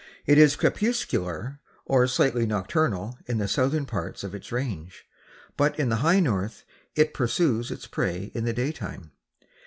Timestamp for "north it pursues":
6.19-7.69